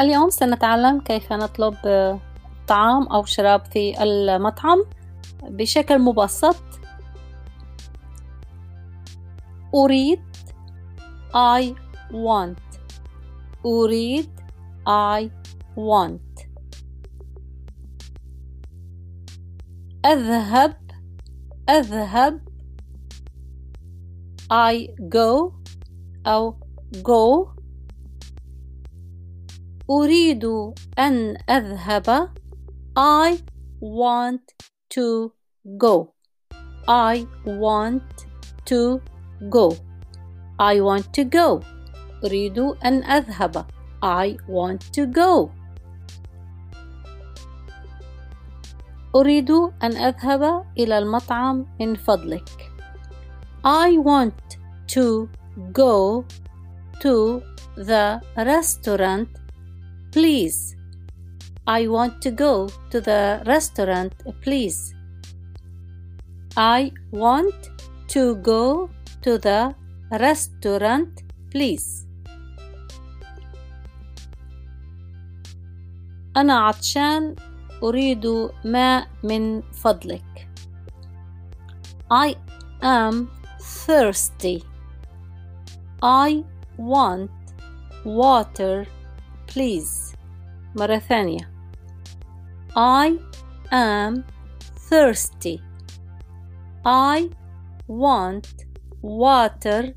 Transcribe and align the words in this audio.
اليوم 0.00 0.30
سنتعلم 0.30 1.00
كيف 1.00 1.32
نطلب 1.32 1.74
طعام 2.66 3.06
أو 3.06 3.24
شراب 3.24 3.64
في 3.64 4.02
المطعم 4.02 4.84
بشكل 5.42 5.98
مبسط. 5.98 6.56
أريد 9.74 10.20
I 11.34 11.74
want. 12.12 12.78
أريد 13.66 14.30
I 14.88 15.30
want. 15.76 16.46
أذهب 20.06 20.76
أذهب. 21.70 22.40
I 24.52 24.88
go 25.14 25.52
أو 26.26 26.56
go. 27.02 27.59
أريد 29.90 30.44
أن 30.98 31.36
أذهب 31.50 32.30
I 32.96 33.42
want 33.80 34.46
to 34.94 35.32
go 35.76 36.14
I 36.86 37.26
want 37.44 38.26
to 38.66 39.00
go 39.48 39.76
I 40.60 40.80
want 40.80 41.12
to 41.14 41.24
go 41.24 41.60
أريد 42.24 42.58
أن 42.58 43.02
أذهب 43.04 43.66
I 44.02 44.36
want 44.48 44.92
to 44.92 45.06
go 45.06 45.50
أريد 49.16 49.50
أن 49.82 49.96
أذهب 49.96 50.64
إلى 50.78 50.98
المطعم 50.98 51.66
من 51.80 51.94
فضلك 51.94 52.70
I 53.64 53.98
want 53.98 54.58
to 54.94 55.28
go 55.72 56.24
to 57.00 57.42
the 57.76 58.20
restaurant 58.36 59.39
please 60.11 60.75
I 61.67 61.87
want 61.87 62.21
to 62.21 62.31
go 62.31 62.69
to 62.91 63.01
the 63.01 63.41
restaurant 63.45 64.13
please 64.41 64.93
I 66.57 66.91
want 67.11 67.69
to 68.09 68.35
go 68.35 68.89
to 69.21 69.37
the 69.37 69.75
restaurant 70.11 71.23
please 71.51 72.05
أنا 76.37 76.59
عطشان 76.59 77.35
أريد 77.83 78.49
ماء 78.65 79.07
من 79.23 79.61
فضلك 79.61 80.49
I 82.11 82.35
am 82.81 83.27
thirsty 83.59 84.63
I 86.03 86.43
want 86.77 87.31
water 88.05 88.85
please 89.54 90.16
مرة 90.76 90.98
ثانية 90.98 91.50
I 92.76 93.18
am 93.72 94.24
thirsty 94.90 95.60
I 96.86 97.30
want 97.88 98.66
water 99.02 99.94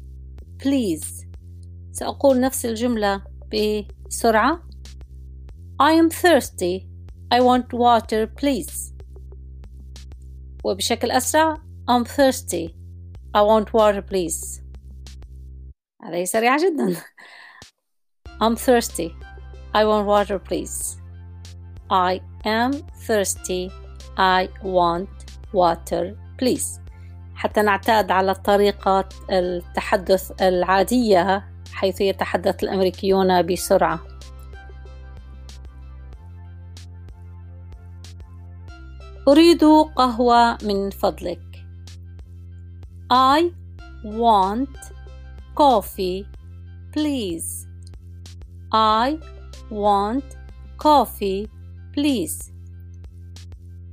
please 0.58 1.26
سأقول 1.92 2.40
نفس 2.40 2.66
الجملة 2.66 3.24
بسرعة 3.54 4.64
I 5.82 5.94
am 5.94 6.10
thirsty 6.10 6.88
I 7.34 7.40
want 7.40 7.74
water 7.74 8.28
please 8.28 8.94
وبشكل 10.64 11.12
أسرع 11.12 11.58
I'm 11.90 12.06
thirsty 12.06 12.76
I 13.36 13.42
want 13.42 13.74
water 13.74 14.02
please 14.02 14.62
هذه 16.04 16.24
سريعة 16.24 16.58
جدا 16.58 16.96
I'm 18.42 18.56
thirsty 18.56 19.33
I 19.74 19.86
want 19.86 20.06
water 20.06 20.40
please. 20.40 20.98
I 21.90 22.22
am 22.46 22.72
thirsty. 23.08 23.72
I 24.18 24.50
want 24.64 25.10
water 25.54 26.16
please. 26.38 26.80
حتى 27.36 27.62
نعتاد 27.62 28.12
على 28.12 28.34
طريقة 28.34 29.10
التحدث 29.32 30.42
العادية 30.42 31.46
حيث 31.74 32.02
يتحدث 32.02 32.64
الأمريكيون 32.64 33.42
بسرعة. 33.42 34.00
أريد 39.28 39.64
قهوة 39.96 40.58
من 40.64 40.90
فضلك. 40.90 41.66
I 43.12 43.52
want 44.06 44.78
coffee 45.56 46.26
please. 46.92 47.68
I 48.72 49.18
want 49.73 50.25
coffee 50.77 51.49
please 51.93 52.53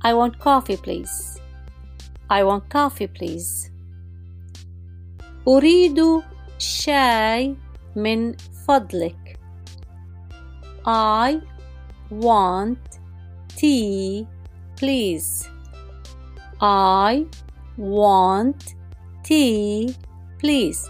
I 0.02 0.14
want 0.14 0.38
coffee 0.38 0.76
please 0.76 1.40
I 2.30 2.42
want 2.44 2.68
coffee 2.68 3.06
please 3.08 3.70
أريد 5.48 5.98
شاي 6.58 7.56
من 7.96 8.36
فضلك 8.66 9.38
I 10.86 11.40
want 12.10 13.00
tea 13.56 14.26
please 14.76 15.48
I 16.60 17.26
want 17.76 18.74
tea 19.24 19.94
please 20.38 20.88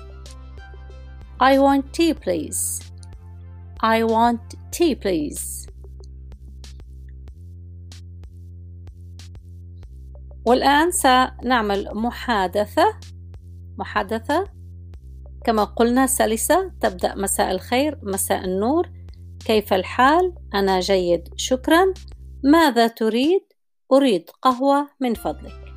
I 1.41 1.59
want 1.59 1.93
tea 1.93 2.15
please 2.15 2.81
I 3.84 4.04
want 4.04 4.56
tea 4.72 4.96
please. 4.96 5.68
والآن 10.46 10.92
سنعمل 10.92 11.88
محادثة. 11.94 13.00
محادثة. 13.78 14.46
كما 15.46 15.64
قلنا 15.64 16.08
سلسة 16.08 16.72
تبدأ 16.82 17.16
مساء 17.16 17.52
الخير 17.52 18.00
مساء 18.04 18.46
النور. 18.46 18.90
كيف 19.46 19.74
الحال؟ 19.74 20.34
أنا 20.54 20.80
جيد 20.80 21.30
شكرا. 21.36 21.94
ماذا 22.44 22.88
تريد؟ 22.88 23.42
أريد 23.92 24.30
قهوة 24.42 24.90
من 25.00 25.14
فضلك. 25.14 25.76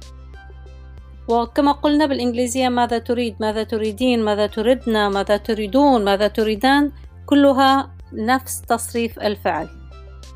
وكما 1.28 1.72
قلنا 1.72 2.06
بالإنجليزية 2.06 2.68
ماذا 2.68 2.98
تريد؟ 2.98 3.36
ماذا 3.40 3.62
تريدين؟ 3.62 4.24
ماذا 4.24 4.46
تردنا 4.46 5.08
ماذا 5.08 5.36
تريدون؟ 5.36 6.04
ماذا 6.04 6.28
تريدان؟ 6.28 6.92
كلها 7.26 7.90
نفس 8.12 8.60
تصريف 8.62 9.18
الفعل 9.18 9.68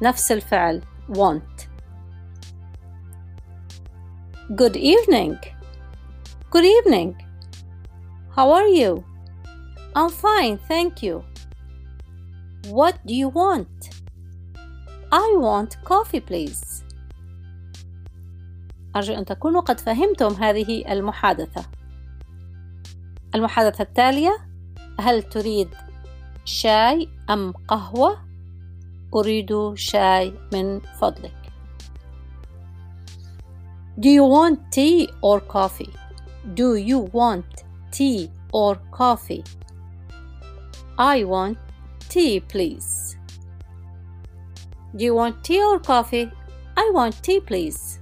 نفس 0.03 0.33
الفعل 0.33 0.83
want 1.09 1.69
Good 4.51 4.77
evening 4.77 5.37
Good 6.51 6.65
evening 6.65 7.15
How 8.37 8.51
are 8.59 8.69
you 8.81 9.05
I'm 9.97 10.11
fine 10.11 10.59
thank 10.69 11.03
you 11.03 11.23
What 12.79 12.95
do 13.07 13.15
you 13.15 13.29
want 13.29 13.79
I 15.13 15.27
want 15.47 15.71
coffee 15.85 16.21
please 16.21 16.85
أرجو 18.97 19.15
أن 19.15 19.25
تكونوا 19.25 19.61
قد 19.61 19.81
فهمتم 19.81 20.35
هذه 20.35 20.93
المحادثة 20.93 21.65
المحادثة 23.35 23.83
التالية 23.83 24.37
هل 25.01 25.23
تريد 25.23 25.69
شاي 26.49 27.09
أم 27.31 27.53
قهوة؟ 27.53 28.19
أريد 29.15 29.75
شاي 29.75 30.35
من 30.53 30.81
فضلك 30.81 31.35
Do 34.01 34.09
you 34.09 34.25
want 34.25 34.59
tea 34.71 35.09
or 35.21 35.41
coffee? 35.41 35.93
Do 36.55 36.77
you 36.77 37.01
want 37.13 37.65
tea 37.91 38.31
or 38.53 38.77
coffee? 38.91 39.45
I 40.99 41.25
want 41.25 41.59
tea 42.09 42.41
please. 42.41 43.17
Do 44.97 45.05
you 45.05 45.15
want 45.15 45.45
tea 45.45 45.61
or 45.63 45.79
coffee? 45.81 46.31
I 46.77 46.91
want 46.95 47.23
tea 47.23 47.41
please. 47.41 48.01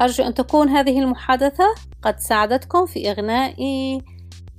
أرجو 0.00 0.24
أن 0.24 0.34
تكون 0.34 0.68
هذه 0.68 1.00
المحادثة 1.00 1.74
قد 2.02 2.20
ساعدتكم 2.20 2.86
في 2.86 3.10
إغناء 3.10 3.54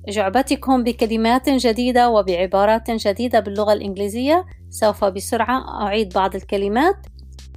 جعبتكم 0.09 0.83
بكلمات 0.83 1.49
جديدة 1.49 2.09
وبعبارات 2.09 2.91
جديدة 2.91 3.39
باللغة 3.39 3.73
الإنجليزية. 3.73 4.45
سوف 4.69 5.05
بسرعة 5.05 5.81
أعيد 5.81 6.13
بعض 6.13 6.35
الكلمات. 6.35 7.05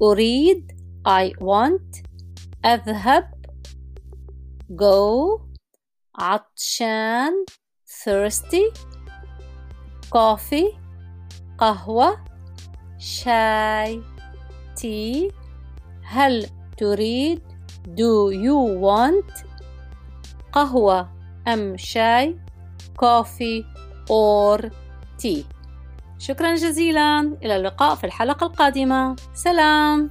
أريد 0.02 0.72
I 1.08 1.30
want 1.40 2.02
أذهب 2.64 3.30
go 4.72 5.40
عطشان 6.18 7.44
thirsty 8.04 8.72
coffee 10.14 10.76
قهوة 11.58 12.24
شاي 12.98 14.02
tea. 14.80 15.32
هل 16.04 16.46
تريد؟ 16.76 17.42
Do 17.86 18.30
you 18.32 18.80
want 18.80 19.44
قهوة؟ 20.52 21.15
أم 21.48 21.76
شاي 21.76 22.36
coffee 23.02 23.64
or 24.08 24.70
tea 25.22 25.44
شكرا 26.18 26.54
جزيلا. 26.54 27.20
إلى 27.42 27.56
اللقاء 27.56 27.94
في 27.94 28.04
الحلقة 28.04 28.46
القادمة. 28.46 29.16
سلام. 29.34 30.10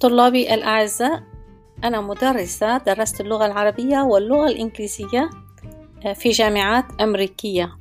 طلابي 0.00 0.54
الأعزاء 0.54 1.22
أنا 1.84 2.00
مدرسة 2.00 2.78
درست 2.78 3.20
اللغة 3.20 3.46
العربية 3.46 3.98
واللغة 3.98 4.46
الإنجليزية 4.48 5.30
في 6.14 6.30
جامعات 6.30 6.84
أمريكية. 7.00 7.76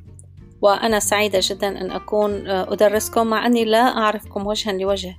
وأنا 0.61 0.99
سعيدة 0.99 1.39
جدا 1.41 1.67
أن 1.67 1.91
أكون 1.91 2.47
آه، 2.47 2.73
أدرسكم 2.73 3.27
مع 3.27 3.45
أني 3.45 3.65
لا 3.65 3.97
أعرفكم 3.97 4.47
وجها 4.47 4.73
لوجه. 4.73 5.15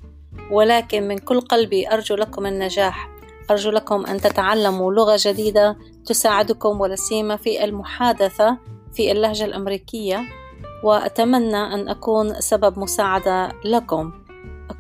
ولكن 0.51 1.09
من 1.09 1.19
كل 1.19 1.41
قلبي 1.41 1.93
أرجو 1.93 2.15
لكم 2.15 2.47
النجاح. 2.47 3.09
أرجو 3.51 3.71
لكم 3.71 4.07
أن 4.07 4.21
تتعلموا 4.21 4.93
لغة 4.93 5.17
جديدة 5.21 5.77
تساعدكم 6.07 6.81
ولا 6.81 6.97
سيما 6.97 7.37
في 7.37 7.65
المحادثة 7.65 8.59
في 8.93 9.13
اللهجة 9.13 9.45
الأمريكية. 9.45 10.21
وأتمنى 10.85 11.57
أن 11.57 11.89
أكون 11.89 12.41
سبب 12.41 12.79
مساعدة 12.79 13.53
لكم. 13.65 14.13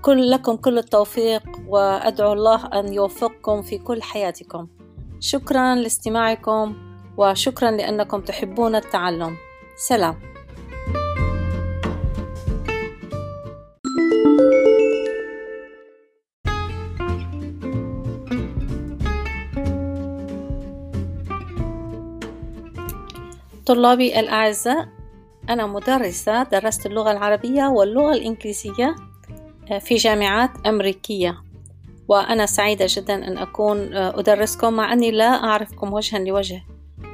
كل 0.02 0.30
لكم 0.30 0.56
كل 0.56 0.78
التوفيق 0.78 1.42
وأدعو 1.68 2.32
الله 2.32 2.66
أن 2.66 2.94
يوفقكم 2.94 3.62
في 3.62 3.78
كل 3.78 4.02
حياتكم. 4.02 4.68
شكرا 5.20 5.74
لاستماعكم. 5.74 6.89
وشكرا 7.20 7.70
لأنكم 7.70 8.20
تحبون 8.20 8.74
التعلم. 8.74 9.36
سلام. 9.76 10.18
طلابي 23.66 24.20
الأعزاء 24.20 24.88
أنا 25.48 25.66
مدرسة 25.66 26.42
درست 26.42 26.86
اللغة 26.86 27.10
العربية 27.12 27.64
واللغة 27.64 28.12
الإنجليزية 28.12 28.94
آه، 29.70 29.78
في 29.78 29.94
جامعات 29.94 30.50
أمريكية. 30.66 31.42
وأنا 32.08 32.46
سعيدة 32.46 32.86
جدا 32.88 33.14
أن 33.14 33.38
أكون 33.38 33.94
آه، 33.94 34.18
أدرسكم 34.20 34.72
مع 34.72 34.92
أني 34.92 35.10
لا 35.10 35.44
أعرفكم 35.44 35.92
وجها 35.92 36.18
لوجه. 36.18 36.62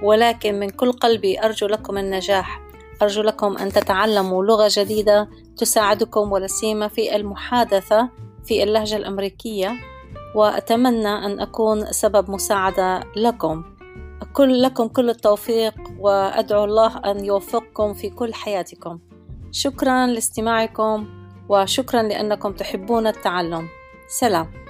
ولكن 0.02 0.58
من 0.58 0.70
كل 0.70 0.93
قلبي 0.93 1.44
أرجو 1.44 1.66
لكم 1.66 1.98
النجاح. 1.98 2.60
أرجو 3.02 3.22
لكم 3.22 3.56
أن 3.56 3.72
تتعلموا 3.72 4.44
لغة 4.44 4.69
جديدة 4.70 5.28
تساعدكم 5.56 6.32
ولا 6.32 6.46
سيما 6.46 6.88
في 6.88 7.16
المحادثة 7.16 8.08
في 8.44 8.62
اللهجة 8.62 8.96
الأمريكية 8.96 9.72
وأتمنى 10.34 11.08
أن 11.08 11.40
أكون 11.40 11.93
سبب 11.93 12.31
مساعدة 12.31 13.00
لكم. 13.16 13.64
كل 14.32 14.62
لكم 14.62 14.88
كل 14.88 15.10
التوفيق 15.10 15.75
وأدعو 15.99 16.64
الله 16.64 16.99
أن 16.99 17.25
يوفقكم 17.25 17.94
في 17.94 18.10
كل 18.10 18.34
حياتكم. 18.34 18.99
شكرا 19.52 20.06
لاستماعكم 20.06 21.08
وشكرا 21.49 22.02
لأنكم 22.02 22.52
تحبون 22.52 23.06
التعلم. 23.06 23.69
سلام. 24.08 24.65